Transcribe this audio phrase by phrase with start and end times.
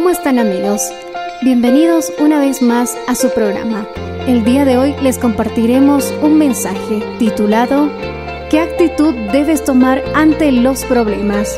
[0.00, 0.80] ¿Cómo están amigos?
[1.42, 3.86] Bienvenidos una vez más a su programa.
[4.26, 7.90] El día de hoy les compartiremos un mensaje titulado
[8.48, 11.54] ¿Qué actitud debes tomar ante los problemas?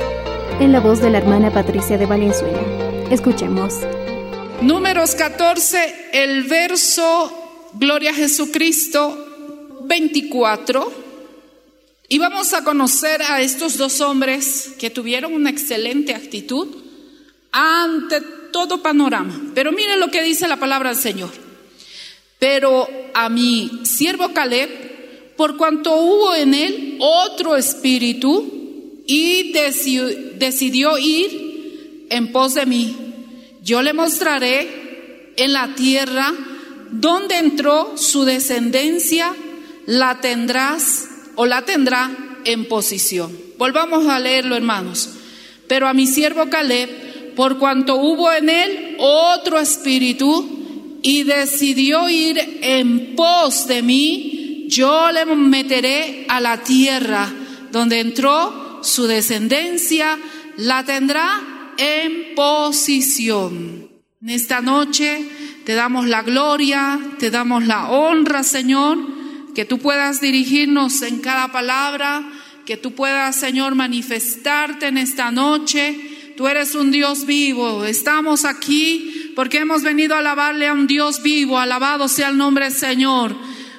[0.59, 2.59] En la voz de la hermana Patricia de Valenzuela.
[3.13, 3.75] Escuchemos.
[4.61, 10.93] Números 14, el verso Gloria a Jesucristo 24.
[12.09, 16.82] Y vamos a conocer a estos dos hombres que tuvieron una excelente actitud
[17.53, 19.53] ante todo panorama.
[19.55, 21.31] Pero miren lo que dice la palabra del Señor.
[22.39, 30.99] Pero a mi siervo Caleb, por cuanto hubo en él otro espíritu y deci- decidió
[30.99, 32.97] ir en pos de mí,
[33.63, 36.33] yo le mostraré en la tierra
[36.91, 39.33] donde entró su descendencia,
[39.87, 42.11] la tendrás o la tendrá
[42.45, 43.37] en posición.
[43.57, 45.11] Volvamos a leerlo, hermanos.
[45.69, 46.91] Pero a mi siervo Caleb,
[47.37, 55.11] por cuanto hubo en él otro espíritu y decidió ir en pos de mí, yo
[55.11, 57.33] le meteré a la tierra
[57.71, 60.19] donde entró su descendencia,
[60.57, 63.89] la tendrá en posición.
[64.21, 65.27] En esta noche
[65.65, 68.99] te damos la gloria, te damos la honra, Señor,
[69.55, 72.23] que tú puedas dirigirnos en cada palabra,
[72.65, 76.12] que tú puedas, Señor, manifestarte en esta noche.
[76.37, 77.85] Tú eres un Dios vivo.
[77.85, 81.59] Estamos aquí porque hemos venido a alabarle a un Dios vivo.
[81.59, 83.37] Alabado sea el nombre del Señor.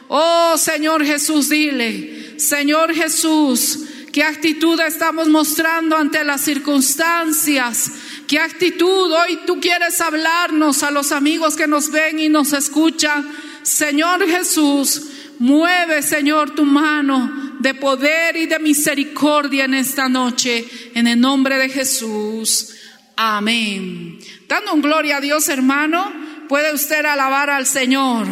[0.07, 3.79] Oh Señor Jesús, dile, Señor Jesús,
[4.11, 7.91] ¿qué actitud estamos mostrando ante las circunstancias?
[8.27, 13.27] ¿Qué actitud hoy tú quieres hablarnos a los amigos que nos ven y nos escuchan?
[13.63, 15.01] Señor Jesús,
[15.39, 21.57] mueve, Señor, tu mano de poder y de misericordia en esta noche, en el nombre
[21.57, 22.75] de Jesús.
[23.16, 24.19] Amén.
[24.47, 26.11] Dando un gloria a Dios, hermano,
[26.49, 28.27] puede usted alabar al Señor.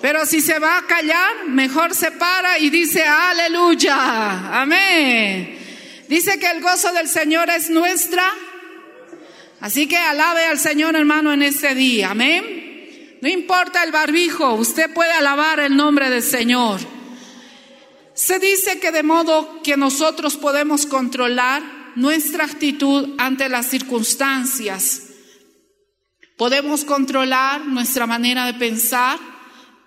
[0.00, 4.60] Pero si se va a callar, mejor se para y dice aleluya.
[4.60, 5.58] Amén.
[6.08, 8.24] Dice que el gozo del Señor es nuestra.
[9.60, 12.10] Así que alabe al Señor, hermano, en este día.
[12.10, 12.67] Amén.
[13.20, 16.80] No importa el barbijo, usted puede alabar el nombre del Señor.
[18.14, 21.62] Se dice que de modo que nosotros podemos controlar
[21.96, 25.02] nuestra actitud ante las circunstancias.
[26.36, 29.18] Podemos controlar nuestra manera de pensar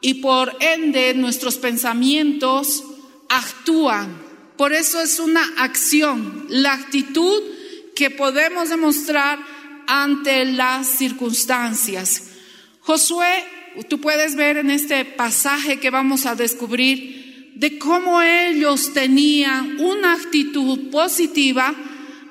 [0.02, 2.84] y por ende nuestros pensamientos
[3.30, 4.22] actúan.
[4.58, 7.42] Por eso es una acción, la actitud
[7.96, 9.40] que podemos demostrar
[9.88, 12.31] ante las circunstancias.
[12.82, 13.44] Josué,
[13.88, 20.14] tú puedes ver en este pasaje que vamos a descubrir de cómo ellos tenían una
[20.14, 21.76] actitud positiva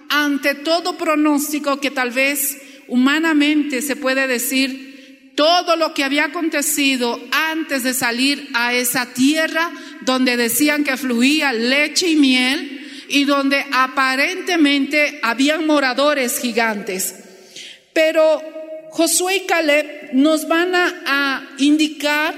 [0.08, 7.20] ante todo pronóstico que tal vez humanamente se puede decir todo lo que había acontecido
[7.30, 9.70] antes de salir a esa tierra
[10.02, 17.14] donde decían que fluía leche y miel y donde aparentemente habían moradores gigantes.
[17.92, 18.42] Pero
[18.90, 22.34] Josué y Caleb nos van a, indicar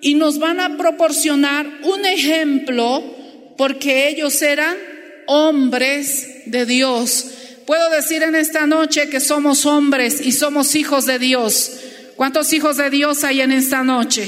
[0.00, 3.02] y nos van a proporcionar un ejemplo
[3.56, 4.76] porque ellos eran
[5.26, 7.26] hombres de Dios.
[7.66, 11.72] Puedo decir en esta noche que somos hombres y somos hijos de Dios.
[12.14, 14.26] ¿Cuántos hijos de Dios hay en esta noche?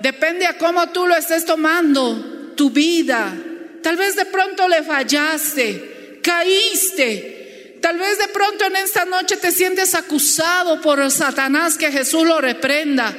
[0.00, 3.34] Depende a cómo tú lo estés tomando, tu vida.
[3.82, 7.43] Tal vez de pronto le fallaste, caíste.
[7.84, 12.40] Tal vez de pronto en esta noche te sientes acusado por Satanás, que Jesús lo
[12.40, 13.14] reprenda.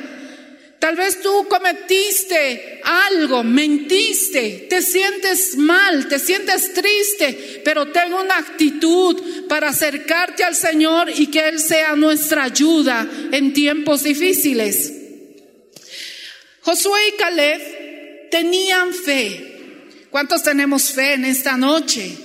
[0.79, 8.39] Tal vez tú cometiste algo, mentiste, te sientes mal, te sientes triste, pero ten una
[8.39, 14.91] actitud para acercarte al Señor y que Él sea nuestra ayuda en tiempos difíciles.
[16.61, 20.07] Josué y Caleb tenían fe.
[20.09, 22.24] ¿Cuántos tenemos fe en esta noche?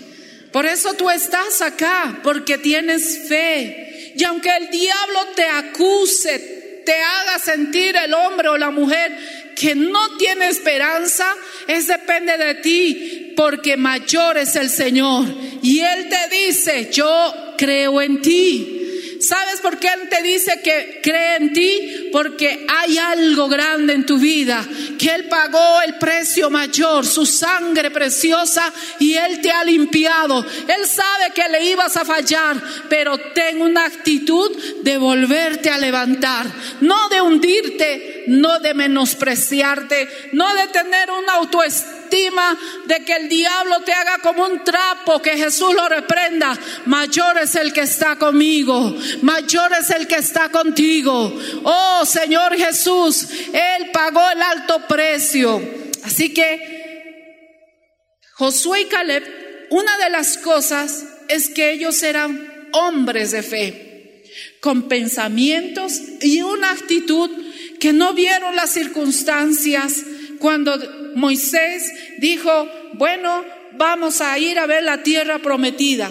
[0.52, 4.12] Por eso tú estás acá, porque tienes fe.
[4.17, 9.17] Y aunque el diablo te acuse, te haga sentir el hombre o la mujer
[9.55, 11.26] que no tiene esperanza,
[11.69, 15.26] es depende de ti, porque mayor es el Señor.
[15.62, 18.80] Y Él te dice, yo creo en ti.
[19.21, 22.09] ¿Sabes por qué Él te dice que cree en ti?
[22.11, 24.67] Porque hay algo grande en tu vida,
[24.99, 30.45] que Él pagó el precio mayor, su sangre preciosa, y Él te ha limpiado.
[30.67, 32.57] Él sabe que le ibas a fallar,
[32.89, 36.47] pero ten una actitud de volverte a levantar,
[36.81, 42.01] no de hundirte, no de menospreciarte, no de tener una autoestima
[42.87, 46.59] de que el diablo te haga como un trapo, que Jesús lo reprenda.
[46.87, 51.33] Mayor es el que está conmigo, mayor es el que está contigo.
[51.65, 55.61] Oh Señor Jesús, Él pagó el alto precio.
[56.05, 56.81] Así que
[58.35, 59.23] Josué y Caleb,
[59.71, 64.25] una de las cosas es que ellos eran hombres de fe,
[64.61, 67.31] con pensamientos y una actitud
[67.79, 70.05] que no vieron las circunstancias
[70.39, 70.79] cuando
[71.15, 76.11] Moisés dijo, bueno, vamos a ir a ver la tierra prometida.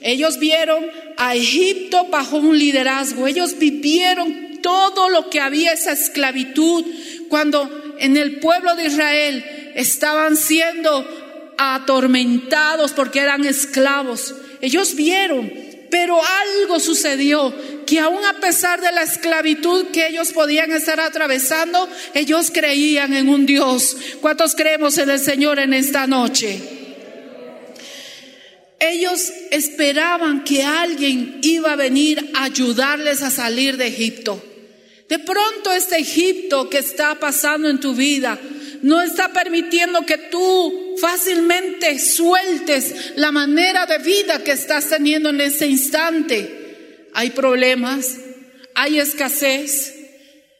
[0.00, 0.84] Ellos vieron
[1.18, 6.84] a Egipto bajo un liderazgo, ellos vivieron todo lo que había esa esclavitud
[7.28, 9.44] cuando en el pueblo de Israel
[9.74, 14.34] estaban siendo atormentados porque eran esclavos.
[14.60, 15.52] Ellos vieron,
[15.90, 17.52] pero algo sucedió
[17.84, 23.28] que aún a pesar de la esclavitud que ellos podían estar atravesando, ellos creían en
[23.28, 23.96] un Dios.
[24.20, 26.77] ¿Cuántos creemos en el Señor en esta noche?
[28.80, 34.42] Ellos esperaban que alguien iba a venir a ayudarles a salir de Egipto.
[35.08, 38.38] De pronto este Egipto que está pasando en tu vida
[38.82, 45.40] no está permitiendo que tú fácilmente sueltes la manera de vida que estás teniendo en
[45.40, 46.58] ese instante
[47.18, 48.16] hay problemas,
[48.76, 49.92] hay escasez,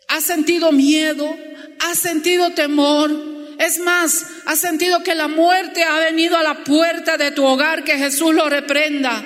[0.09, 1.37] has sentido miedo,
[1.79, 3.38] has sentido temor.
[3.59, 7.83] Es más, has sentido que la muerte ha venido a la puerta de tu hogar,
[7.83, 9.25] que Jesús lo reprenda.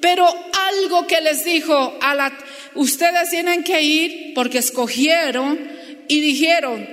[0.00, 0.26] Pero
[0.68, 2.36] algo que les dijo a la,
[2.74, 5.60] ustedes tienen que ir porque escogieron
[6.08, 6.88] y dijeron,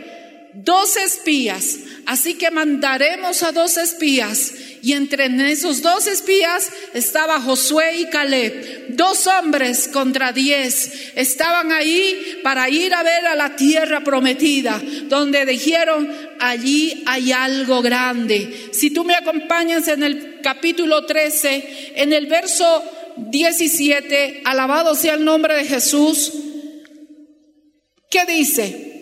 [0.53, 7.99] dos espías, así que mandaremos a dos espías y entre esos dos espías estaba Josué
[7.99, 11.11] y Caleb, dos hombres contra diez.
[11.15, 16.09] Estaban ahí para ir a ver a la tierra prometida, donde dijeron,
[16.39, 18.69] allí hay algo grande.
[18.71, 22.83] Si tú me acompañas en el capítulo 13, en el verso
[23.17, 26.31] 17, alabado sea el nombre de Jesús,
[28.09, 28.98] ¿qué dice?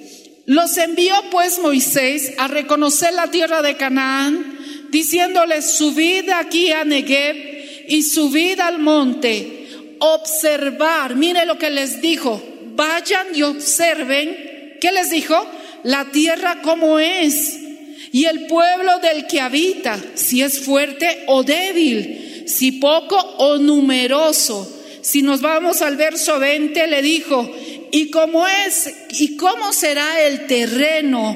[0.47, 4.57] Los envió pues Moisés a reconocer la tierra de Canaán
[4.89, 7.35] diciéndoles, subid aquí a Negev
[7.89, 9.68] y subid al monte,
[9.99, 12.42] observar, mire lo que les dijo,
[12.75, 15.35] vayan y observen, ¿qué les dijo?
[15.83, 17.59] La tierra como es
[18.13, 24.75] y el pueblo del que habita, si es fuerte o débil, si poco o numeroso.
[25.01, 27.54] Si nos vamos al verso 20, le dijo,
[27.97, 28.94] ¿y cómo es?
[29.09, 31.35] ¿Y cómo será el terreno?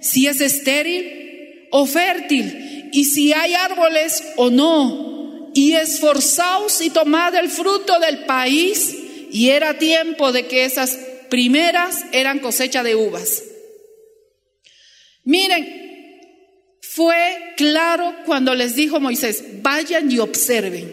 [0.00, 7.36] Si es estéril o fértil y si hay árboles o no, y esforzaos y tomad
[7.36, 8.96] el fruto del país,
[9.30, 10.98] y era tiempo de que esas
[11.28, 13.44] primeras eran cosecha de uvas.
[15.22, 20.92] Miren, fue claro cuando les dijo Moisés, vayan y observen.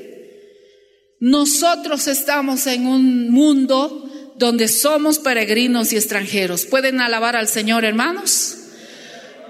[1.20, 4.08] Nosotros estamos en un mundo
[4.38, 6.66] donde somos peregrinos y extranjeros.
[6.66, 8.58] ¿Pueden alabar al Señor, hermanos?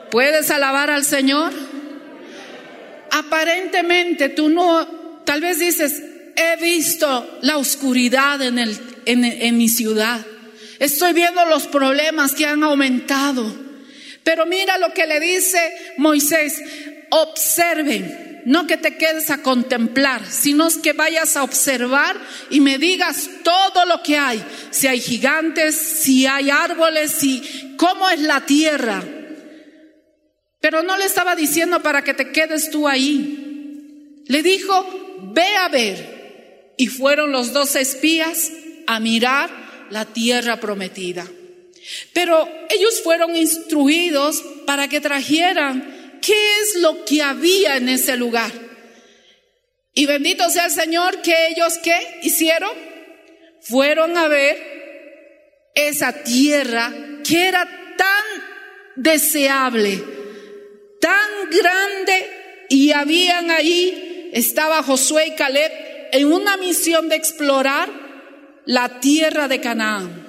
[0.09, 1.53] ¿Puedes alabar al Señor?
[3.11, 6.03] aparentemente tú no, tal vez dices,
[6.35, 10.19] he visto la oscuridad en, el, en, en mi ciudad,
[10.79, 13.53] estoy viendo los problemas que han aumentado,
[14.23, 15.59] pero mira lo que le dice
[15.97, 16.61] Moisés,
[17.09, 22.17] observen, no que te quedes a contemplar, sino que vayas a observar
[22.49, 28.09] y me digas todo lo que hay, si hay gigantes, si hay árboles, si cómo
[28.09, 29.03] es la tierra.
[30.61, 34.23] Pero no le estaba diciendo para que te quedes tú ahí.
[34.27, 36.73] Le dijo, ve a ver.
[36.77, 38.49] Y fueron los dos espías
[38.85, 39.49] a mirar
[39.89, 41.27] la tierra prometida.
[42.13, 45.96] Pero ellos fueron instruidos para que trajeran
[46.75, 48.51] lo que había en ese lugar.
[49.93, 52.71] Y bendito sea el Señor que ellos qué hicieron?
[53.61, 56.93] Fueron a ver esa tierra
[57.23, 58.23] que era tan
[58.95, 60.03] deseable,
[60.99, 65.71] tan grande y habían ahí, estaba Josué y Caleb
[66.11, 67.89] en una misión de explorar
[68.65, 70.27] la tierra de Canaán.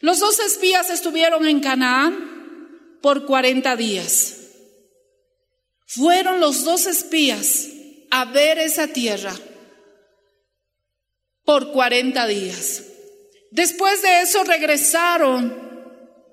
[0.00, 4.41] Los dos espías estuvieron en Canaán por 40 días.
[5.94, 7.68] Fueron los dos espías
[8.10, 9.34] a ver esa tierra
[11.44, 12.84] por 40 días.
[13.50, 15.54] Después de eso regresaron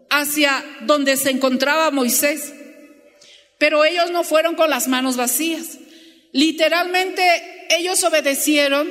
[0.10, 2.54] hacia donde se encontraba Moisés,
[3.58, 5.78] pero ellos no fueron con las manos vacías.
[6.32, 7.22] Literalmente
[7.70, 8.89] ellos obedecieron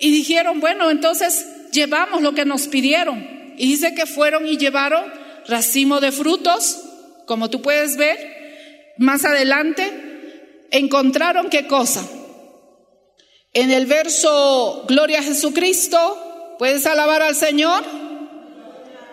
[0.00, 3.54] y dijeron, bueno, entonces llevamos lo que nos pidieron.
[3.56, 5.04] Y dice que fueron y llevaron
[5.46, 6.80] racimo de frutos,
[7.26, 8.36] como tú puedes ver.
[8.96, 10.07] Más adelante,
[10.70, 12.06] encontraron qué cosa.
[13.52, 17.84] En el verso Gloria a Jesucristo, ¿puedes alabar al Señor?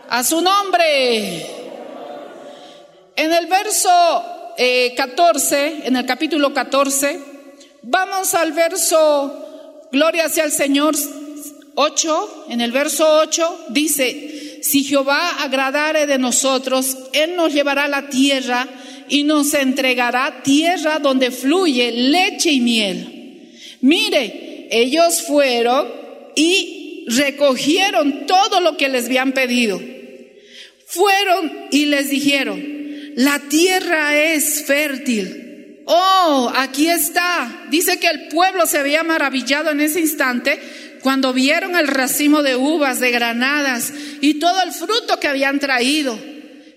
[0.09, 1.45] A su nombre.
[3.15, 3.89] En el verso
[4.95, 7.19] 14, eh, en el capítulo 14,
[7.81, 9.41] vamos al verso
[9.91, 10.95] Gloria sea el Señor
[11.75, 17.89] 8, en el verso 8 dice, si Jehová agradare de nosotros, Él nos llevará a
[17.89, 18.67] la tierra
[19.09, 23.51] y nos entregará tierra donde fluye leche y miel.
[23.81, 25.87] Mire, ellos fueron
[26.35, 29.81] y recogieron todo lo que les habían pedido.
[30.87, 32.63] Fueron y les dijeron,
[33.15, 35.83] la tierra es fértil.
[35.85, 37.65] Oh, aquí está.
[37.69, 40.59] Dice que el pueblo se había maravillado en ese instante
[41.01, 46.17] cuando vieron el racimo de uvas, de granadas y todo el fruto que habían traído.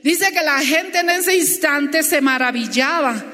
[0.09, 3.27] Dice que la gente en ese instante se maravillaba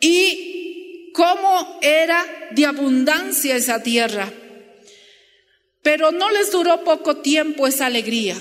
[0.00, 4.28] y cómo era de abundancia esa tierra.
[5.82, 8.36] Pero no les duró poco tiempo esa alegría,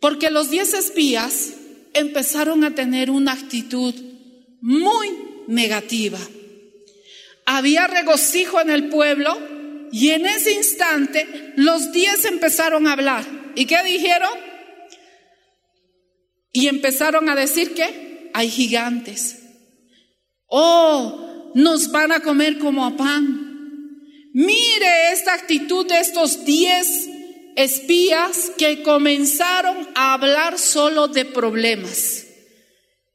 [0.00, 1.52] porque los diez espías
[1.92, 3.94] empezaron a tener una actitud
[4.60, 5.10] muy
[5.46, 6.18] negativa.
[7.46, 9.38] Había regocijo en el pueblo,
[9.92, 13.24] y en ese instante los diez empezaron a hablar.
[13.54, 14.51] ¿Y qué dijeron?
[16.52, 19.38] Y empezaron a decir que hay gigantes.
[20.46, 23.50] Oh, nos van a comer como a pan.
[24.34, 27.08] Mire esta actitud de estos diez
[27.56, 32.26] espías que comenzaron a hablar solo de problemas,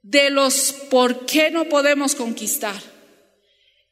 [0.04, 2.80] de los por qué no podemos conquistar.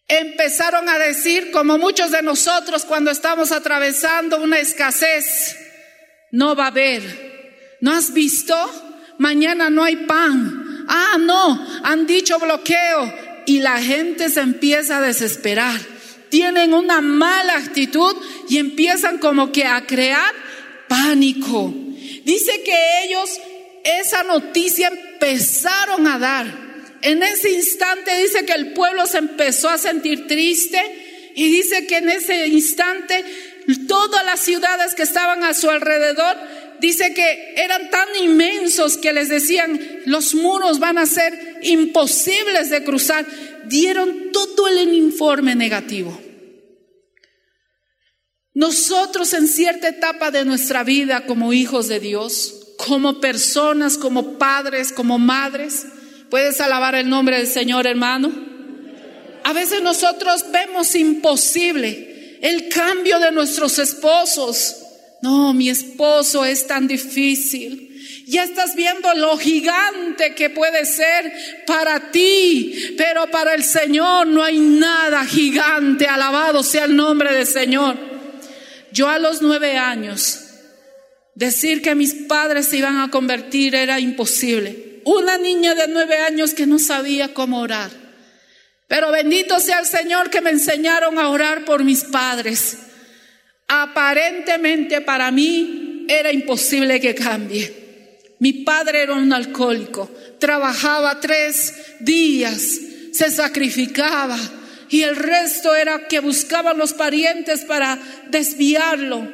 [0.08, 5.58] Empezaron a decir, como muchos de nosotros cuando estamos atravesando una escasez,
[6.32, 7.78] no va a haber.
[7.82, 8.56] ¿No has visto?
[9.18, 10.86] Mañana no hay pan.
[10.88, 13.14] Ah, no, han dicho bloqueo
[13.46, 15.80] y la gente se empieza a desesperar.
[16.30, 18.16] Tienen una mala actitud
[18.50, 20.34] y empiezan como que a crear
[20.88, 21.74] pánico.
[22.24, 23.40] Dice que ellos
[23.84, 26.66] esa noticia empezaron a dar
[27.06, 30.82] en ese instante dice que el pueblo se empezó a sentir triste
[31.36, 33.24] y dice que en ese instante
[33.88, 36.36] todas las ciudades que estaban a su alrededor,
[36.88, 42.84] dice que eran tan inmensos que les decían, los muros van a ser imposibles de
[42.84, 43.26] cruzar.
[43.66, 46.20] Dieron todo el informe negativo.
[48.54, 54.92] Nosotros en cierta etapa de nuestra vida como hijos de Dios, como personas, como padres,
[54.92, 55.86] como madres,
[56.30, 58.32] ¿Puedes alabar el nombre del Señor, hermano?
[59.44, 64.78] A veces nosotros vemos imposible el cambio de nuestros esposos.
[65.26, 68.24] No, mi esposo es tan difícil.
[68.28, 71.34] Ya estás viendo lo gigante que puede ser
[71.66, 76.06] para ti, pero para el Señor no hay nada gigante.
[76.06, 77.98] Alabado sea el nombre del Señor.
[78.92, 80.42] Yo a los nueve años,
[81.34, 86.54] decir que mis padres se iban a convertir era imposible una niña de nueve años
[86.54, 87.90] que no sabía cómo orar.
[88.88, 92.78] Pero bendito sea el Señor que me enseñaron a orar por mis padres.
[93.68, 97.86] Aparentemente para mí era imposible que cambie.
[98.40, 102.80] Mi padre era un alcohólico, trabajaba tres días,
[103.12, 104.38] se sacrificaba,
[104.90, 109.28] y el resto era que buscaban los parientes para desviarlo.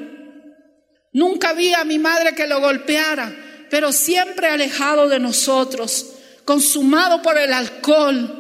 [1.14, 3.36] Nunca vi a mi madre que lo golpeara,
[3.70, 6.14] pero siempre alejado de nosotros,
[6.46, 8.38] consumado por el alcohol.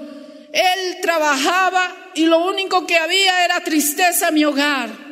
[0.54, 5.11] Él trabajaba y lo único que había era tristeza en mi hogar.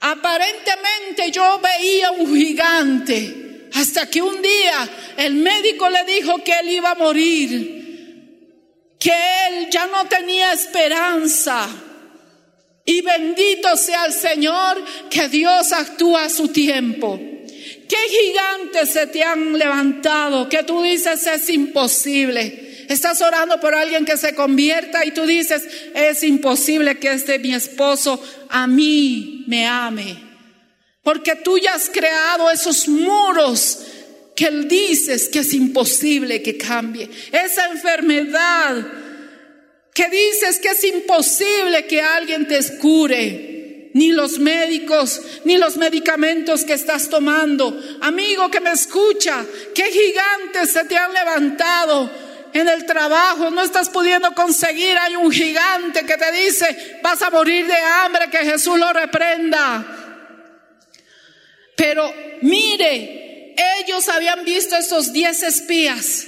[0.00, 6.70] Aparentemente yo veía un gigante hasta que un día el médico le dijo que él
[6.70, 9.12] iba a morir, que
[9.48, 11.68] él ya no tenía esperanza.
[12.84, 17.18] Y bendito sea el Señor que Dios actúa a su tiempo.
[17.18, 22.86] ¿Qué gigantes se te han levantado que tú dices es imposible?
[22.88, 27.52] Estás orando por alguien que se convierta y tú dices, es imposible que este mi
[27.52, 30.16] esposo a mí me ame.
[31.02, 33.78] Porque tú ya has creado esos muros
[34.34, 37.08] que él dices que es imposible que cambie.
[37.32, 38.86] Esa enfermedad
[39.94, 46.64] que dices que es imposible que alguien te cure ni los médicos, ni los medicamentos
[46.64, 47.80] que estás tomando.
[48.02, 49.42] Amigo que me escucha,
[49.74, 52.10] qué gigantes se te han levantado
[52.58, 57.30] en el trabajo, no estás pudiendo conseguir, hay un gigante que te dice, vas a
[57.30, 59.84] morir de hambre, que Jesús lo reprenda.
[61.76, 66.26] Pero mire, ellos habían visto esos diez espías,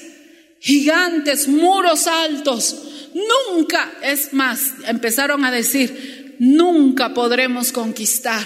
[0.61, 2.77] gigantes, muros altos.
[3.15, 8.45] Nunca, es más, empezaron a decir, nunca podremos conquistar.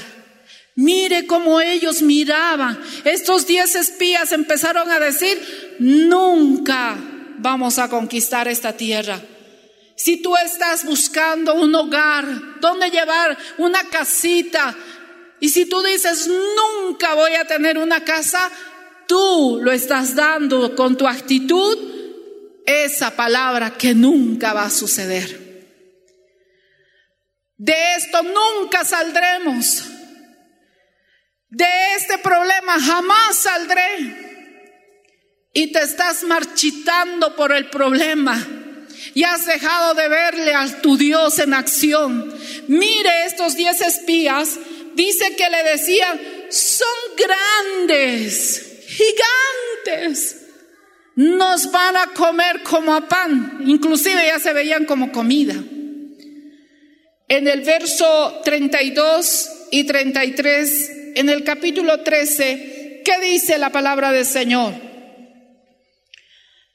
[0.74, 2.80] Mire cómo ellos miraban.
[3.04, 5.38] Estos diez espías empezaron a decir,
[5.78, 6.96] nunca
[7.38, 9.20] vamos a conquistar esta tierra.
[9.96, 14.74] Si tú estás buscando un hogar, donde llevar una casita,
[15.38, 18.50] y si tú dices, nunca voy a tener una casa,
[19.06, 21.78] tú lo estás dando con tu actitud
[22.64, 25.42] esa palabra que nunca va a suceder.
[27.56, 29.84] De esto nunca saldremos.
[31.48, 34.31] De este problema jamás saldré
[35.52, 38.46] y te estás marchitando por el problema
[39.14, 42.32] y has dejado de verle a tu Dios en acción.
[42.68, 44.58] Mire estos diez espías,
[44.94, 50.38] dice que le decían, son grandes, gigantes,
[51.16, 55.54] nos van a comer como a pan, inclusive ya se veían como comida.
[57.28, 64.26] En el verso 32 y 33, en el capítulo 13, ¿qué dice la palabra del
[64.26, 64.91] Señor?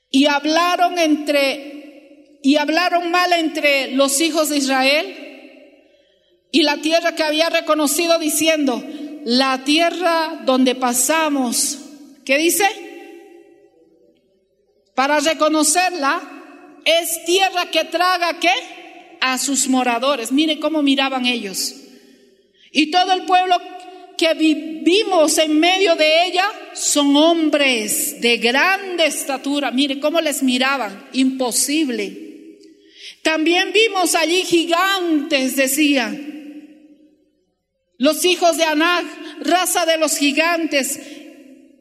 [0.09, 5.27] Y hablaron entre y hablaron mal entre los hijos de Israel
[6.51, 8.81] y la tierra que había reconocido diciendo,
[9.25, 11.79] la tierra donde pasamos,
[12.25, 12.65] ¿qué dice?
[14.95, 16.21] Para reconocerla
[16.85, 18.53] es tierra que traga qué?
[19.19, 20.31] A sus moradores.
[20.31, 21.75] Mire cómo miraban ellos.
[22.71, 23.57] Y todo el pueblo
[24.17, 29.69] que vivimos en medio de ella son hombres de grande estatura.
[29.71, 32.57] Mire cómo les miraban, imposible.
[33.21, 36.33] También vimos allí gigantes, decían.
[37.99, 39.05] Los hijos de Anak,
[39.41, 40.99] raza de los gigantes.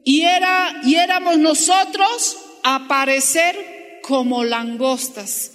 [0.03, 5.53] Y, era, y éramos nosotros a parecer como langostas.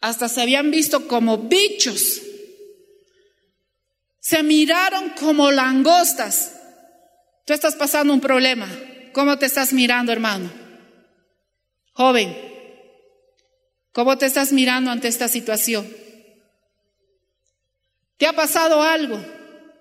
[0.00, 2.22] Hasta se habían visto como bichos
[4.28, 6.52] se miraron como langostas.
[7.46, 8.68] Tú estás pasando un problema.
[9.14, 10.50] ¿Cómo te estás mirando, hermano?
[11.94, 12.36] Joven,
[13.90, 15.88] ¿cómo te estás mirando ante esta situación?
[18.18, 19.18] ¿Te ha pasado algo?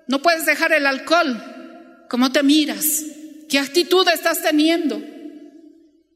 [0.08, 2.06] No puedes dejar el alcohol.
[2.10, 3.04] ¿Cómo te miras?
[3.50, 5.02] ¿Qué actitud estás teniendo?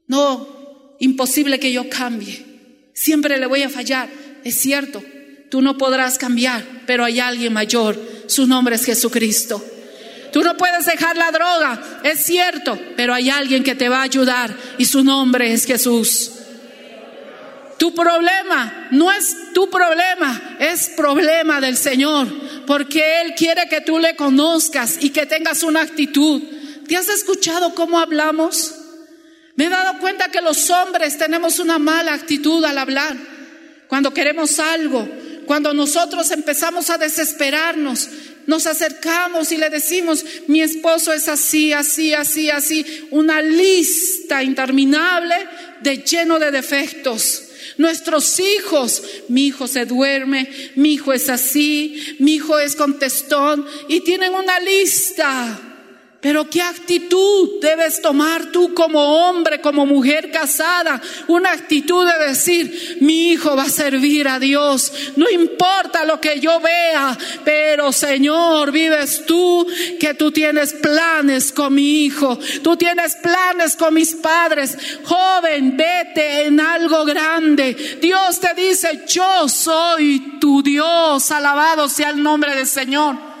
[0.06, 2.90] No, imposible que yo cambie.
[2.94, 4.08] Siempre le voy a fallar.
[4.42, 5.04] Es cierto,
[5.50, 9.64] tú no podrás cambiar, pero hay alguien mayor su nombre es Jesucristo.
[10.32, 14.04] Tú no puedes dejar la droga, es cierto, pero hay alguien que te va a
[14.04, 16.32] ayudar y su nombre es Jesús.
[17.78, 22.28] Tu problema no es tu problema, es problema del Señor,
[22.66, 26.40] porque Él quiere que tú le conozcas y que tengas una actitud.
[26.86, 28.74] ¿Te has escuchado cómo hablamos?
[29.56, 33.16] Me he dado cuenta que los hombres tenemos una mala actitud al hablar.
[33.88, 35.06] Cuando queremos algo,
[35.46, 38.08] cuando nosotros empezamos a desesperarnos,
[38.46, 45.34] nos acercamos y le decimos, mi esposo es así, así, así, así, una lista interminable
[45.80, 47.44] de lleno de defectos.
[47.78, 54.00] Nuestros hijos, mi hijo se duerme, mi hijo es así, mi hijo es contestón y
[54.00, 55.71] tienen una lista
[56.22, 61.02] Pero qué actitud debes tomar tú como hombre, como mujer casada.
[61.26, 64.92] Una actitud de decir, mi hijo va a servir a Dios.
[65.16, 69.66] No importa lo que yo vea, pero Señor, vives tú
[69.98, 72.38] que tú tienes planes con mi hijo.
[72.62, 74.78] Tú tienes planes con mis padres.
[75.02, 77.98] Joven, vete en algo grande.
[78.00, 81.32] Dios te dice, yo soy tu Dios.
[81.32, 83.31] Alabado sea el nombre del Señor.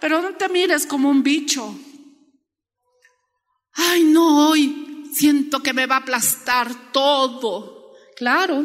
[0.00, 1.78] Pero no te mires como un bicho.
[3.74, 7.94] Ay, no, hoy siento que me va a aplastar todo.
[8.16, 8.64] Claro.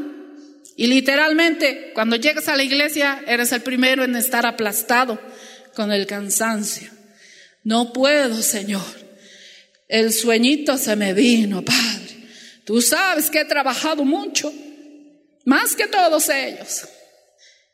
[0.78, 5.19] Y literalmente, cuando llegas a la iglesia, eres el primero en estar aplastado
[5.74, 6.89] con el cansancio.
[7.63, 8.84] No puedo, Señor.
[9.88, 12.28] El sueñito se me vino, Padre.
[12.65, 14.52] Tú sabes que he trabajado mucho,
[15.45, 16.88] más que todos ellos.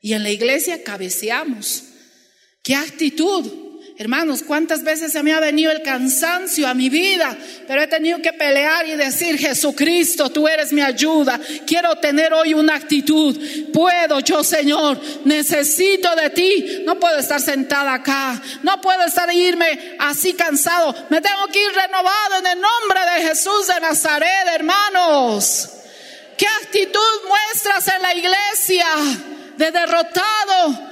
[0.02, 1.84] Y en la iglesia cabeceamos
[2.64, 3.62] ¿Qué actitud?
[3.98, 7.38] Hermanos, ¿cuántas veces se me ha venido el cansancio a mi vida?
[7.68, 11.40] Pero he tenido que pelear y decir, Jesucristo, tú eres mi ayuda.
[11.68, 13.38] Quiero tener hoy una actitud.
[13.72, 16.82] Puedo yo, Señor, necesito de ti.
[16.84, 18.42] No puedo estar sentada acá.
[18.64, 20.96] No puedo estar irme así cansado.
[21.10, 25.70] Me tengo que ir renovado en el nombre de Jesús de Nazaret, hermanos.
[26.38, 28.88] ¿Qué actitud muestras en la iglesia
[29.58, 30.91] de derrotado?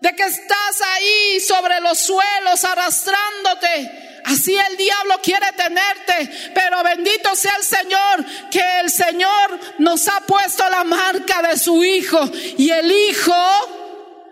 [0.00, 4.20] De que estás ahí sobre los suelos arrastrándote.
[4.24, 10.20] Así el diablo quiere tenerte, pero bendito sea el Señor, que el Señor nos ha
[10.20, 13.34] puesto la marca de su Hijo y el Hijo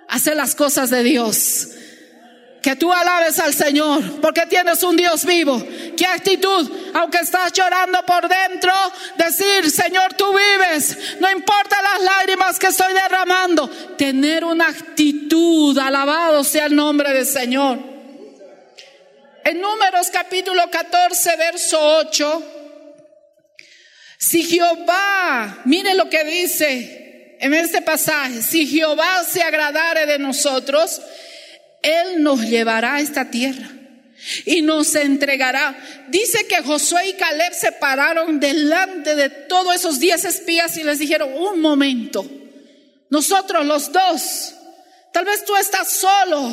[0.08, 1.68] hace las cosas de Dios.
[2.66, 5.64] Que tú alabes al Señor, porque tienes un Dios vivo.
[5.96, 6.68] ¿Qué actitud?
[6.94, 8.72] Aunque estás llorando por dentro,
[9.16, 10.98] decir, Señor, tú vives.
[11.20, 13.68] No importa las lágrimas que estoy derramando.
[13.96, 17.78] Tener una actitud, alabado sea el nombre del Señor.
[19.44, 22.42] En Números capítulo 14, verso 8.
[24.18, 31.00] Si Jehová, mire lo que dice en este pasaje, si Jehová se agradare de nosotros,
[31.82, 33.68] él nos llevará a esta tierra
[34.44, 35.76] y nos entregará.
[36.08, 40.98] Dice que Josué y Caleb se pararon delante de todos esos diez espías y les
[40.98, 42.26] dijeron, un momento,
[43.10, 44.54] nosotros los dos,
[45.12, 46.52] tal vez tú estás solo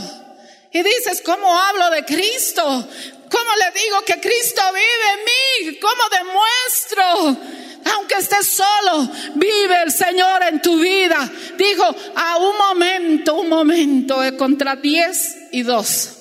[0.72, 2.64] y dices, ¿cómo hablo de Cristo?
[2.64, 5.80] ¿Cómo le digo que Cristo vive en mí?
[5.80, 7.63] ¿Cómo demuestro?
[7.86, 11.30] Aunque estés solo, vive el Señor en tu vida.
[11.58, 16.18] Dijo, a un momento, un momento, de contra diez y dos.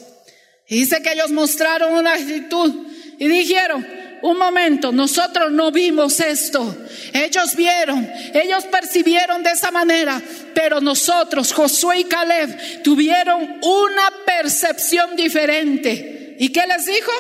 [0.69, 2.75] Y dice que ellos mostraron una actitud
[3.19, 3.87] y dijeron,
[4.23, 6.75] un momento, nosotros no vimos esto.
[7.13, 10.23] Ellos vieron, ellos percibieron de esa manera,
[10.55, 16.37] pero nosotros, Josué y Caleb, tuvieron una percepción diferente.
[16.39, 17.13] ¿Y qué les dijo?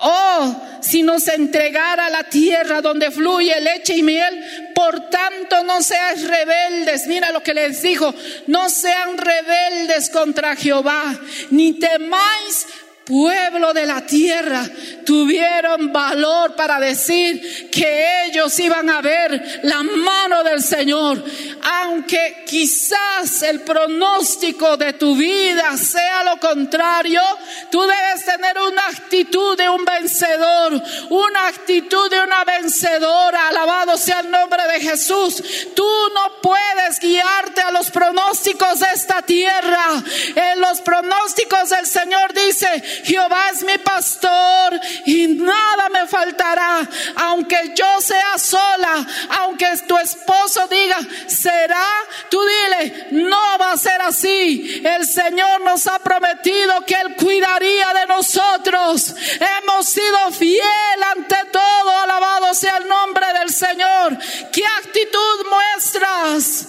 [0.00, 6.22] Oh, si nos entregara la tierra donde fluye leche y miel, por tanto no seas
[6.22, 7.08] rebeldes.
[7.08, 8.14] Mira lo que les dijo,
[8.46, 11.18] no sean rebeldes contra Jehová,
[11.50, 12.66] ni temáis
[13.08, 14.68] pueblo de la tierra
[15.06, 21.24] tuvieron valor para decir que ellos iban a ver la mano del Señor.
[21.62, 27.22] Aunque quizás el pronóstico de tu vida sea lo contrario,
[27.70, 33.48] tú debes tener una actitud de un vencedor, una actitud de una vencedora.
[33.48, 35.42] Alabado sea el nombre de Jesús.
[35.74, 40.02] Tú no puedes guiarte a los pronósticos de esta tierra.
[40.34, 46.88] En los pronósticos del Señor dice, Jehová es mi pastor y nada me faltará.
[47.16, 49.06] Aunque yo sea sola,
[49.40, 51.86] aunque tu esposo diga, será,
[52.30, 54.82] tú dile, no va a ser así.
[54.84, 59.14] El Señor nos ha prometido que Él cuidaría de nosotros.
[59.58, 61.98] Hemos sido fiel ante todo.
[61.98, 64.18] Alabado sea el nombre del Señor.
[64.52, 66.68] ¿Qué actitud muestras?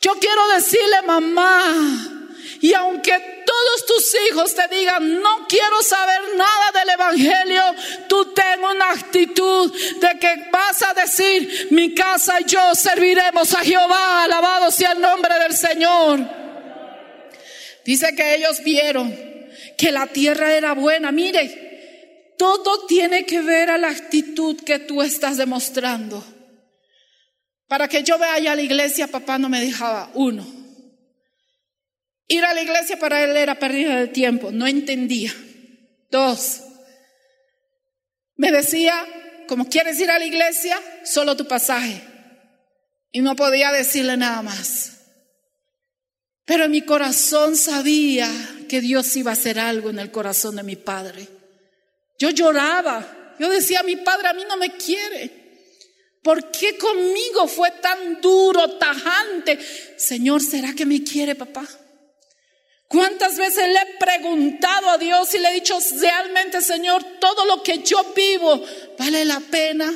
[0.00, 2.15] Yo quiero decirle, mamá,
[2.60, 7.62] y aunque todos tus hijos te digan, no quiero saber nada del Evangelio,
[8.08, 13.64] tú ten una actitud de que vas a decir, mi casa y yo serviremos a
[13.64, 16.20] Jehová, alabado sea el nombre del Señor.
[17.84, 19.16] Dice que ellos vieron
[19.76, 21.12] que la tierra era buena.
[21.12, 26.24] Mire, todo tiene que ver a la actitud que tú estás demostrando.
[27.68, 30.55] Para que yo vaya a la iglesia, papá no me dejaba uno.
[32.28, 35.32] Ir a la iglesia para él era pérdida de tiempo, no entendía.
[36.10, 36.62] Dos,
[38.36, 38.94] me decía,
[39.48, 42.02] como quieres ir a la iglesia, solo tu pasaje.
[43.10, 44.92] Y no podía decirle nada más.
[46.44, 48.30] Pero mi corazón sabía
[48.68, 51.26] que Dios iba a hacer algo en el corazón de mi padre.
[52.18, 55.46] Yo lloraba, yo decía, mi padre a mí no me quiere.
[56.22, 59.58] ¿Por qué conmigo fue tan duro, tajante?
[59.96, 61.66] Señor, ¿será que me quiere papá?
[62.88, 67.62] ¿Cuántas veces le he preguntado a Dios y le he dicho, realmente Señor, todo lo
[67.62, 68.62] que yo vivo
[68.98, 69.92] vale la pena?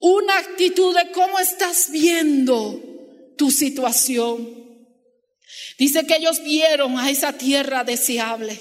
[0.00, 2.80] Una actitud de cómo estás viendo
[3.38, 4.62] tu situación.
[5.78, 8.58] Dice que ellos vieron a esa tierra deseable.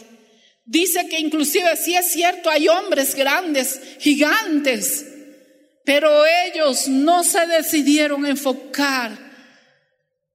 [0.64, 5.06] Dice que inclusive si es cierto, hay hombres grandes, gigantes,
[5.84, 9.18] pero ellos no se decidieron enfocar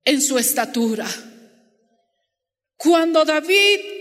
[0.04, 1.06] en su estatura.
[2.76, 3.96] Cuando David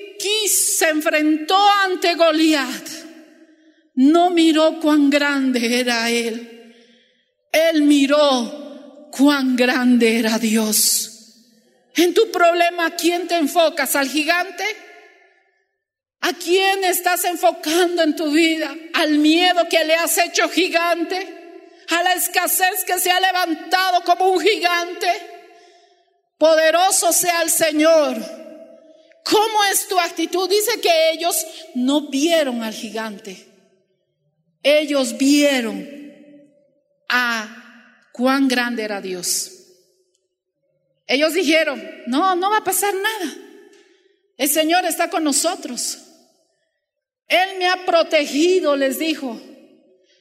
[0.48, 2.88] se enfrentó ante Goliat,
[3.96, 6.74] no miró cuán grande era él.
[7.52, 11.12] Él miró cuán grande era Dios.
[11.96, 13.96] En tu problema, ¿a quién te enfocas?
[13.96, 14.66] ¿Al gigante?
[16.22, 18.76] ¿A quién estás enfocando en tu vida?
[18.94, 21.84] ¿Al miedo que le has hecho gigante?
[21.90, 25.08] ¿A la escasez que se ha levantado como un gigante?
[26.38, 28.45] Poderoso sea el Señor.
[29.26, 30.48] ¿Cómo es tu actitud?
[30.48, 31.36] Dice que ellos
[31.74, 33.48] no vieron al gigante.
[34.62, 35.90] Ellos vieron
[37.10, 39.52] a cuán grande era Dios.
[41.08, 43.36] Ellos dijeron, no, no va a pasar nada.
[44.38, 45.98] El Señor está con nosotros.
[47.28, 49.42] Él me ha protegido, les dijo.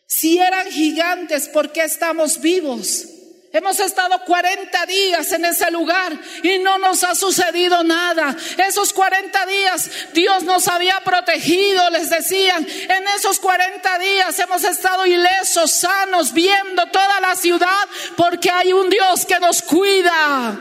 [0.07, 3.07] Si eran gigantes, ¿por qué estamos vivos?
[3.55, 6.12] Hemos estado 40 días en ese lugar
[6.43, 8.35] y no nos ha sucedido nada.
[8.67, 12.67] Esos 40 días Dios nos había protegido, les decían.
[12.67, 18.90] En esos 40 días hemos estado ilesos, sanos, viendo toda la ciudad porque hay un
[18.90, 20.59] Dios que nos cuida.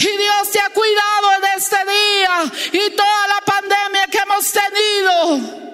[0.00, 5.67] Y Dios te ha cuidado en este día y toda la pandemia que hemos tenido.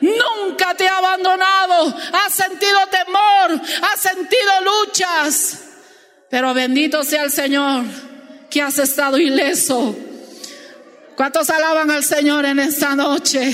[0.00, 1.94] Nunca te ha abandonado.
[2.12, 5.58] Has sentido temor, has sentido luchas.
[6.30, 7.84] Pero bendito sea el Señor
[8.48, 9.96] que has estado ileso.
[11.16, 13.52] ¿Cuántos alaban al Señor en esta noche?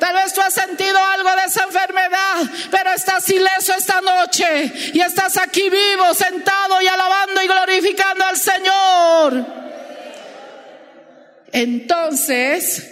[0.00, 2.38] Tal vez tú has sentido algo de esa enfermedad,
[2.72, 8.36] pero estás ileso esta noche y estás aquí vivo, sentado y alabando y glorificando al
[8.36, 9.46] Señor.
[11.52, 12.91] Entonces,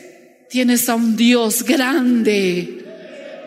[0.50, 2.84] tienes a un Dios grande.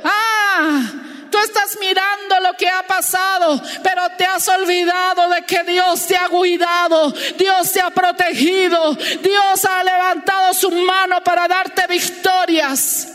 [0.04, 6.08] Ah, tú estás mirando lo que ha pasado, pero te has olvidado de que Dios
[6.08, 13.10] te ha cuidado, Dios te ha protegido, Dios ha levantado su mano para darte victorias.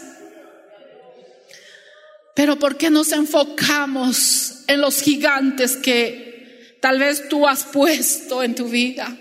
[2.34, 8.54] Pero ¿por qué nos enfocamos en los gigantes que tal vez tú has puesto en
[8.54, 9.16] tu vida?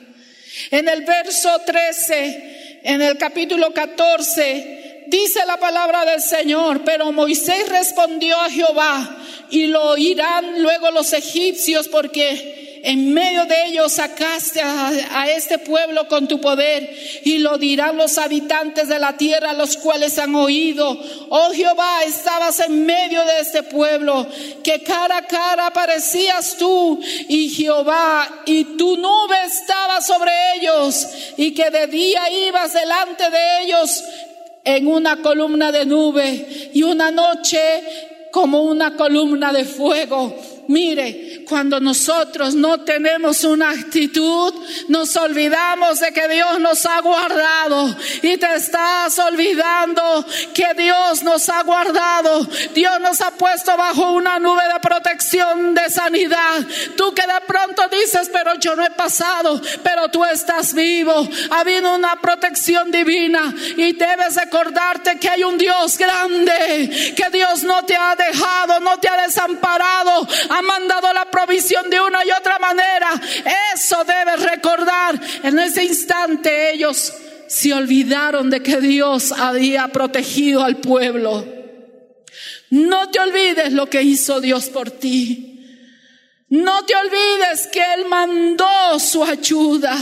[0.71, 7.69] En el verso 13, en el capítulo 14, dice la palabra del Señor, pero Moisés
[7.69, 9.17] respondió a Jehová
[9.49, 16.07] y lo oirán luego los egipcios porque en medio de ellos sacaste a, este pueblo
[16.07, 16.89] con tu poder
[17.25, 20.97] y lo dirán los habitantes de la tierra, los cuales han oído.
[21.27, 24.25] Oh Jehová, estabas en medio de este pueblo,
[24.63, 26.97] que cara a cara aparecías tú
[27.27, 33.63] y Jehová, y tu nube estaba sobre ellos, y que de día ibas delante de
[33.63, 34.01] ellos
[34.63, 37.59] en una columna de nube y una noche
[38.31, 40.56] como una columna de fuego.
[40.67, 44.53] Mire, cuando nosotros no tenemos una actitud,
[44.89, 51.47] nos olvidamos de que Dios nos ha guardado y te estás olvidando que Dios nos
[51.47, 52.43] ha guardado.
[52.73, 56.65] Dios nos ha puesto bajo una nube de protección, de sanidad.
[56.97, 61.27] Tú que de pronto dices, pero yo no he pasado, pero tú estás vivo.
[61.49, 67.63] Ha habido una protección divina y debes recordarte que hay un Dios grande, que Dios
[67.63, 72.31] no te ha dejado, no te ha desamparado ha mandado la provisión de una y
[72.31, 73.09] otra manera.
[73.73, 75.19] Eso debes recordar.
[75.43, 77.13] En ese instante ellos
[77.47, 81.45] se olvidaron de que Dios había protegido al pueblo.
[82.69, 85.47] No te olvides lo que hizo Dios por ti.
[86.49, 89.97] No te olvides que Él mandó su ayuda.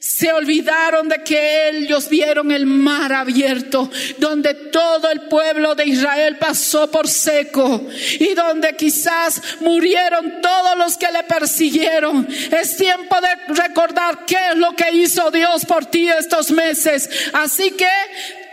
[0.00, 6.38] Se olvidaron de que ellos vieron el mar abierto, donde todo el pueblo de Israel
[6.38, 7.86] pasó por seco
[8.18, 12.26] y donde quizás murieron todos los que le persiguieron.
[12.50, 17.10] Es tiempo de recordar qué es lo que hizo Dios por ti estos meses.
[17.34, 17.90] Así que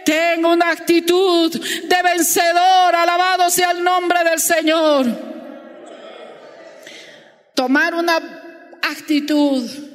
[0.04, 5.06] ten una actitud de vencedor, alabado sea el nombre del Señor.
[7.54, 8.18] Tomar una
[8.82, 9.87] actitud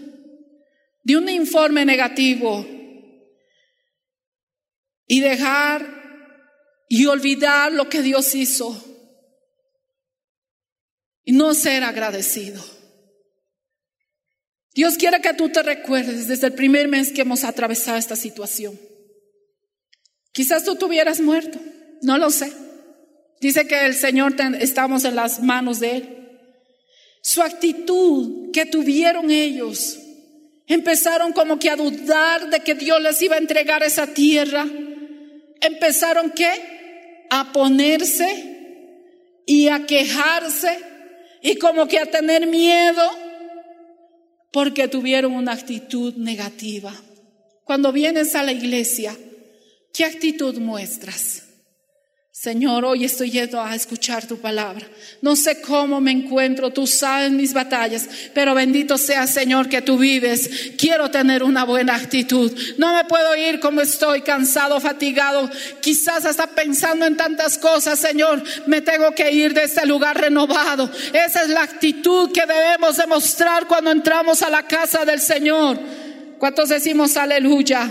[1.02, 2.66] de un informe negativo
[5.06, 6.02] y dejar
[6.88, 8.82] y olvidar lo que Dios hizo
[11.24, 12.62] y no ser agradecido.
[14.74, 18.78] Dios quiere que tú te recuerdes desde el primer mes que hemos atravesado esta situación.
[20.32, 21.58] Quizás tú tuvieras muerto,
[22.00, 22.52] no lo sé.
[23.40, 26.28] Dice que el Señor estamos en las manos de Él.
[27.22, 29.98] Su actitud que tuvieron ellos,
[30.72, 34.66] empezaron como que a dudar de que Dios les iba a entregar esa tierra.
[35.60, 37.26] Empezaron qué?
[37.30, 38.52] A ponerse
[39.46, 40.78] y a quejarse
[41.42, 43.02] y como que a tener miedo
[44.52, 46.92] porque tuvieron una actitud negativa.
[47.64, 49.16] Cuando vienes a la iglesia,
[49.92, 51.51] ¿qué actitud muestras?
[52.34, 54.86] Señor, hoy estoy yendo a escuchar tu palabra.
[55.20, 59.98] No sé cómo me encuentro, tú sabes mis batallas, pero bendito sea Señor que tú
[59.98, 60.72] vives.
[60.78, 62.50] Quiero tener una buena actitud.
[62.78, 65.50] No me puedo ir como estoy, cansado, fatigado,
[65.82, 68.42] quizás hasta pensando en tantas cosas, Señor.
[68.66, 70.90] Me tengo que ir de este lugar renovado.
[71.12, 75.78] Esa es la actitud que debemos demostrar cuando entramos a la casa del Señor.
[76.38, 77.90] ¿Cuántos decimos aleluya?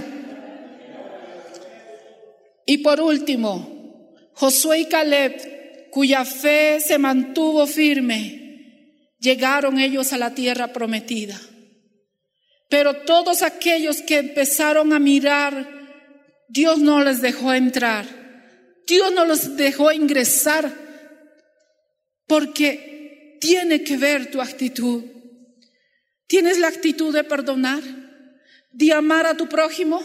[2.65, 3.70] Y por último,
[4.33, 11.39] Josué y Caleb, cuya fe se mantuvo firme, llegaron ellos a la tierra prometida.
[12.69, 15.67] Pero todos aquellos que empezaron a mirar,
[16.47, 18.05] Dios no les dejó entrar.
[18.87, 20.73] Dios no los dejó ingresar
[22.27, 25.03] porque tiene que ver tu actitud.
[26.27, 27.81] ¿Tienes la actitud de perdonar?
[28.71, 30.01] ¿De amar a tu prójimo?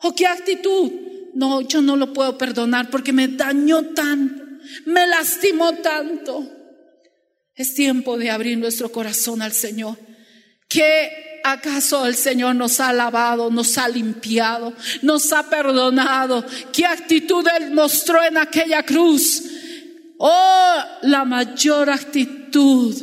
[0.00, 0.90] ¿O qué actitud?
[1.34, 4.42] No, yo no lo puedo perdonar porque me dañó tanto,
[4.86, 6.50] me lastimó tanto.
[7.54, 9.96] Es tiempo de abrir nuestro corazón al Señor.
[10.68, 16.44] ¿Qué acaso el Señor nos ha lavado, nos ha limpiado, nos ha perdonado?
[16.72, 19.44] ¿Qué actitud Él mostró en aquella cruz?
[20.18, 22.94] Oh, la mayor actitud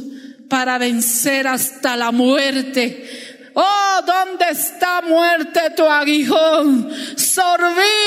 [0.50, 6.90] para vencer hasta la muerte Oh, ¿dónde está muerte tu aguijón?
[7.18, 8.01] Sorbida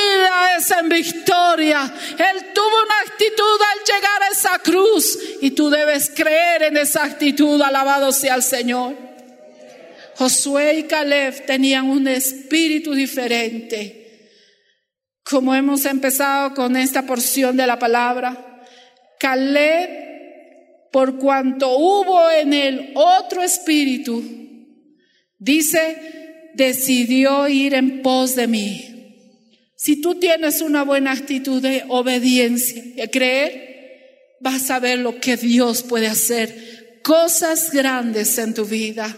[0.70, 1.92] en victoria.
[2.10, 7.04] Él tuvo una actitud al llegar a esa cruz y tú debes creer en esa
[7.04, 7.60] actitud.
[7.60, 8.96] Alabado sea el Señor.
[10.16, 14.00] Josué y Caleb tenían un espíritu diferente.
[15.24, 18.62] Como hemos empezado con esta porción de la palabra,
[19.18, 24.22] Caleb, por cuanto hubo en él otro espíritu,
[25.44, 28.93] Dice, decidió ir en pos de mí.
[29.84, 35.20] Si tú tienes una buena actitud de obediencia y de creer, vas a ver lo
[35.20, 37.00] que Dios puede hacer.
[37.02, 39.14] Cosas grandes en tu vida.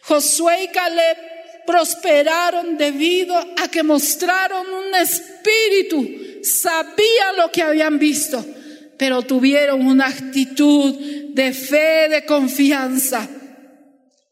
[0.00, 1.18] Josué y Caleb
[1.66, 6.08] prosperaron debido a que mostraron un espíritu,
[6.42, 8.42] sabían lo que habían visto,
[8.96, 10.94] pero tuvieron una actitud
[11.34, 13.28] de fe, de confianza.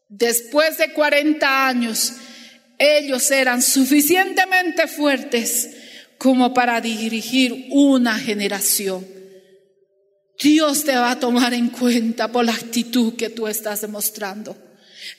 [0.09, 2.13] Después de 40 años,
[2.81, 5.69] ellos eran suficientemente fuertes
[6.17, 9.05] como para dirigir una generación.
[10.39, 14.57] Dios te va a tomar en cuenta por la actitud que tú estás demostrando.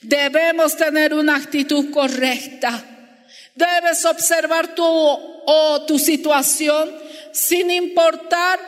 [0.00, 2.84] Debemos tener una actitud correcta.
[3.54, 6.90] Debes observar tu o tu situación
[7.32, 8.58] sin importar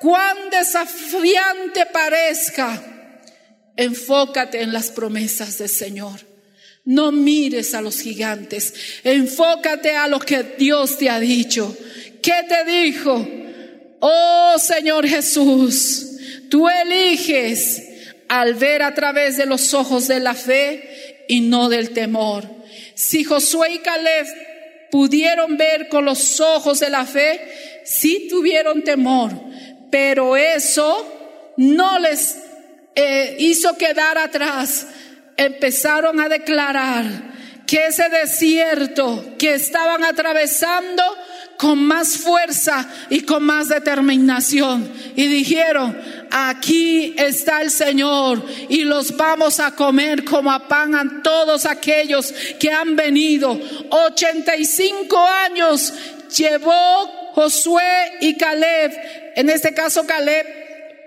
[0.00, 2.90] cuán desafiante parezca
[3.76, 6.29] Enfócate en las promesas del Señor.
[6.90, 8.74] No mires a los gigantes.
[9.04, 11.76] Enfócate a lo que Dios te ha dicho.
[12.20, 13.28] ¿Qué te dijo?
[14.00, 16.16] Oh Señor Jesús,
[16.50, 17.80] tú eliges
[18.28, 22.44] al ver a través de los ojos de la fe y no del temor.
[22.94, 24.26] Si Josué y Caleb
[24.90, 27.40] pudieron ver con los ojos de la fe,
[27.84, 29.30] sí tuvieron temor,
[29.92, 32.36] pero eso no les
[32.96, 34.88] eh, hizo quedar atrás,
[35.40, 37.04] empezaron a declarar
[37.66, 41.02] que ese desierto que estaban atravesando
[41.56, 44.90] con más fuerza y con más determinación.
[45.16, 45.98] Y dijeron,
[46.30, 52.34] aquí está el Señor y los vamos a comer como a pan a todos aquellos
[52.58, 53.58] que han venido.
[53.88, 55.94] 85 años
[56.36, 58.92] llevó Josué y Caleb,
[59.36, 60.46] en este caso Caleb,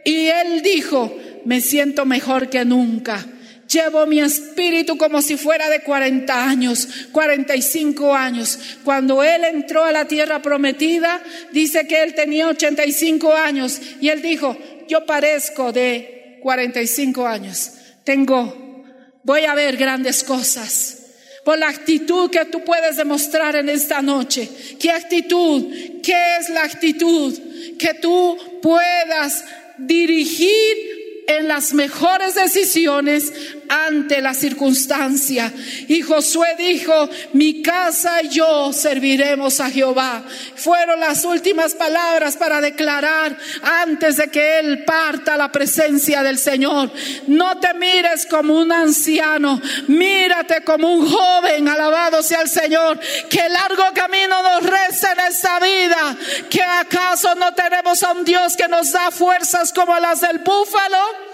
[0.05, 3.23] y él dijo, me siento mejor que nunca.
[3.71, 8.59] Llevo mi espíritu como si fuera de 40 años, 45 años.
[8.83, 14.21] Cuando él entró a la tierra prometida, dice que él tenía 85 años y él
[14.21, 14.57] dijo,
[14.87, 17.71] yo parezco de 45 años.
[18.03, 18.83] Tengo,
[19.23, 20.99] voy a ver grandes cosas.
[21.45, 24.49] por la actitud que tú puedes demostrar en esta noche.
[24.79, 25.67] ¿Qué actitud?
[26.01, 27.37] ¿Qué es la actitud?
[27.77, 29.43] Que tú puedas
[29.77, 30.92] dirigir
[31.27, 33.33] en las mejores decisiones
[33.73, 35.51] ante la circunstancia.
[35.87, 40.23] Y Josué dijo, mi casa y yo serviremos a Jehová.
[40.55, 46.91] Fueron las últimas palabras para declarar antes de que él parta la presencia del Señor.
[47.27, 52.99] No te mires como un anciano, mírate como un joven, alabado sea el Señor.
[53.29, 56.15] Que largo camino nos resta en esta vida.
[56.49, 61.32] Que acaso no tenemos a un Dios que nos da fuerzas como las del búfalo.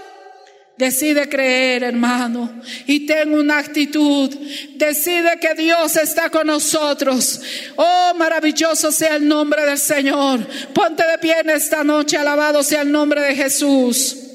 [0.80, 2.50] Decide creer, hermano,
[2.88, 4.34] y ten una actitud.
[4.76, 7.42] Decide que Dios está con nosotros.
[7.76, 10.40] Oh, maravilloso sea el nombre del Señor.
[10.74, 14.29] Ponte de pie en esta noche, alabado sea el nombre de Jesús.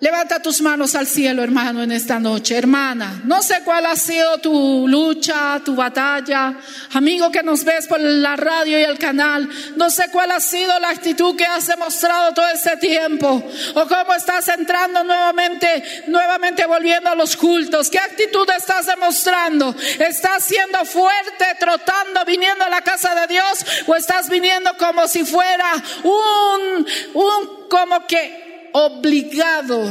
[0.00, 2.56] Levanta tus manos al cielo, hermano, en esta noche.
[2.56, 6.54] Hermana, no sé cuál ha sido tu lucha, tu batalla.
[6.92, 10.78] Amigo que nos ves por la radio y el canal, no sé cuál ha sido
[10.78, 13.42] la actitud que has demostrado todo este tiempo.
[13.74, 17.90] O cómo estás entrando nuevamente, nuevamente volviendo a los cultos.
[17.90, 19.74] ¿Qué actitud estás demostrando?
[19.98, 23.66] ¿Estás siendo fuerte, trotando, viniendo a la casa de Dios?
[23.88, 25.72] ¿O estás viniendo como si fuera
[26.04, 29.84] un, un, como que obligado.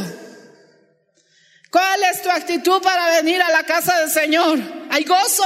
[1.72, 4.60] ¿Cuál es tu actitud para venir a la casa del Señor?
[4.90, 5.44] ¿Hay gozo?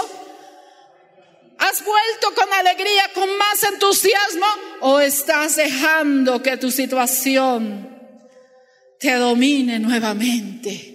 [1.58, 4.46] ¿Has vuelto con alegría, con más entusiasmo?
[4.82, 7.90] ¿O estás dejando que tu situación
[9.00, 10.92] te domine nuevamente?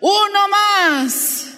[0.00, 1.53] Uno más.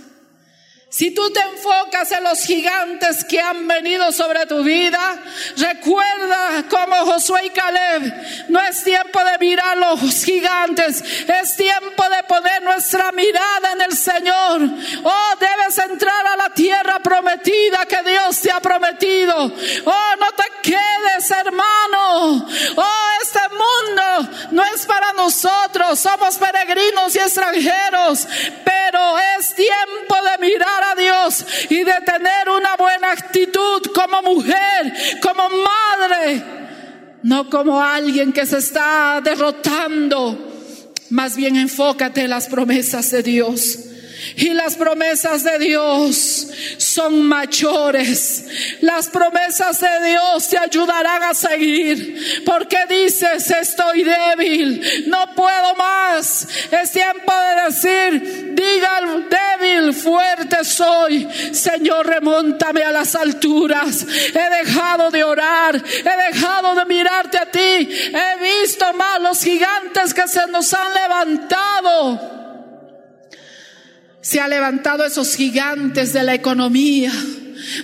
[0.96, 5.18] Si tú te enfocas en los gigantes que han venido sobre tu vida,
[5.58, 8.14] recuerda como Josué y Caleb,
[8.48, 13.92] no es tiempo de mirar los gigantes, es tiempo de poner nuestra mirada en el
[13.92, 14.62] Señor.
[15.04, 19.52] Oh, debes entrar a la tierra prometida que Dios te ha prometido.
[19.84, 22.48] Oh, no te quedes, hermano.
[22.74, 28.26] Oh, este mundo no es para nosotros, somos peregrinos y extranjeros,
[28.64, 35.48] pero es tiempo de mirar Dios y de tener una buena actitud como mujer, como
[35.48, 36.42] madre,
[37.22, 40.52] no como alguien que se está derrotando.
[41.10, 43.78] Más bien enfócate en las promesas de Dios.
[44.34, 46.48] Y las promesas de Dios
[46.78, 48.44] son mayores.
[48.80, 52.42] Las promesas de Dios te ayudarán a seguir.
[52.44, 56.48] Porque dices, estoy débil, no puedo más.
[56.70, 61.28] Es tiempo de decir, diga débil, fuerte soy.
[61.52, 64.06] Señor, remóntame a las alturas.
[64.34, 67.58] He dejado de orar, he dejado de mirarte a ti.
[67.58, 72.36] He visto más los gigantes que se nos han levantado
[74.26, 77.12] se han levantado esos gigantes de la economía.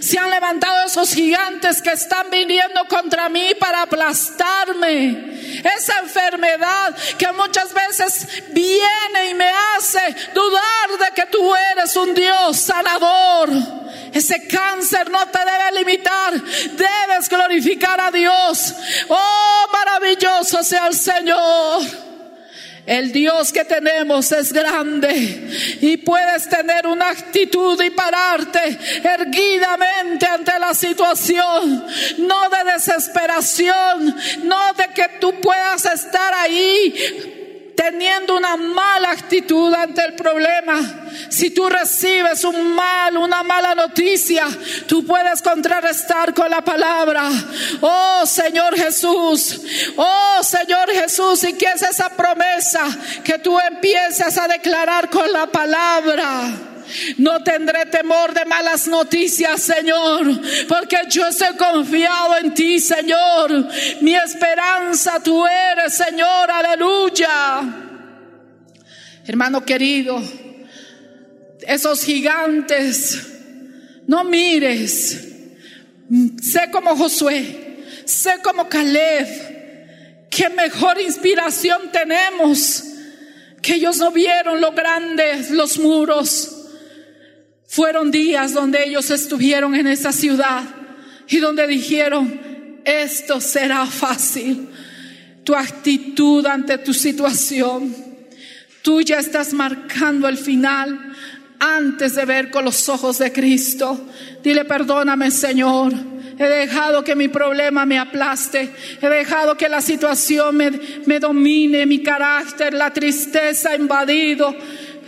[0.01, 5.63] Se han levantado esos gigantes que están viniendo contra mí para aplastarme.
[5.63, 10.01] Esa enfermedad que muchas veces viene y me hace
[10.35, 13.49] dudar de que tú eres un Dios sanador.
[14.13, 16.33] Ese cáncer no te debe limitar.
[16.33, 18.75] Debes glorificar a Dios.
[19.09, 22.12] Oh, maravilloso sea el Señor.
[22.87, 30.59] El Dios que tenemos es grande y puedes tener una actitud y pararte erguidamente ante
[30.59, 31.87] la situación,
[32.19, 37.32] no de desesperación, no de que tú puedas estar ahí
[38.13, 40.81] teniendo una mala actitud ante el problema.
[41.29, 44.47] Si tú recibes un mal, una mala noticia,
[44.87, 47.29] tú puedes contrarrestar con la palabra.
[47.81, 49.61] Oh Señor Jesús,
[49.97, 52.85] oh Señor Jesús, y que es esa promesa
[53.25, 56.51] que tú empiezas a declarar con la palabra.
[57.17, 60.27] No tendré temor de malas noticias, Señor,
[60.69, 63.67] porque yo estoy confiado en ti, Señor.
[64.03, 67.82] Mi esperanza tú eres, Señor, aleluya.
[69.27, 70.21] Hermano querido,
[71.67, 73.27] esos gigantes,
[74.07, 75.29] no mires.
[76.43, 80.29] Sé como Josué, sé como Caleb.
[80.31, 82.85] Qué mejor inspiración tenemos.
[83.61, 86.63] Que ellos no vieron lo grandes, los muros
[87.73, 90.63] fueron días donde ellos estuvieron en esa ciudad
[91.27, 92.39] y donde dijeron,
[92.85, 94.69] esto será fácil.
[95.43, 97.95] Tu actitud ante tu situación,
[98.83, 101.15] tú ya estás marcando el final
[101.59, 104.09] antes de ver con los ojos de Cristo.
[104.43, 105.93] Dile, perdóname Señor.
[106.39, 108.73] He dejado que mi problema me aplaste.
[109.01, 110.71] He dejado que la situación me,
[111.07, 114.55] me domine, mi carácter, la tristeza invadido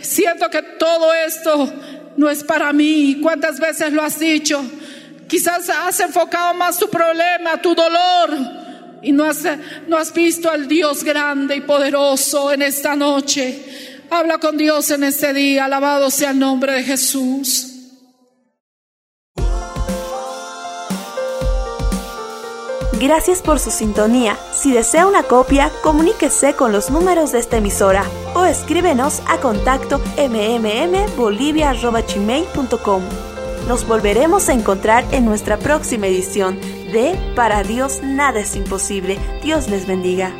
[0.05, 1.71] siento que todo esto
[2.17, 3.19] no es para mí.
[3.21, 4.63] ¿Cuántas veces lo has dicho?
[5.27, 8.29] Quizás has enfocado más tu problema, tu dolor,
[9.05, 9.43] y no has,
[9.87, 14.01] no has visto al Dios grande y poderoso en esta noche.
[14.09, 17.71] Habla con Dios en este día, alabado sea el nombre de Jesús.
[22.99, 24.37] Gracias por su sintonía.
[24.53, 29.99] Si desea una copia, comuníquese con los números de esta emisora o escríbenos a contacto
[30.17, 33.03] mmmbolivia.com.
[33.67, 36.57] Nos volveremos a encontrar en nuestra próxima edición
[36.91, 39.17] de Para Dios nada es imposible.
[39.43, 40.33] Dios les bendiga.